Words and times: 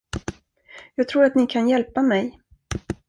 Jag 0.95 1.07
tror 1.07 1.23
att 1.23 1.35
ni 1.35 1.47
kan 1.47 1.69
hjälpa 1.69 2.01
mig. 2.01 2.39